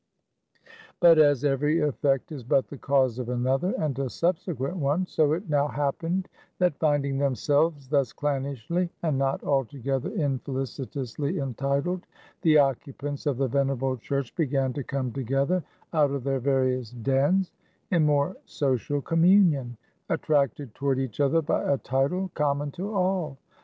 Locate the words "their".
16.23-16.39